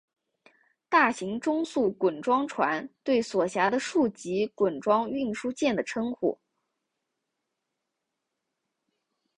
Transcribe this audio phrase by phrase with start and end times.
[0.89, 6.39] 大型中速滚装船对所辖的数级滚装运输舰的称呼。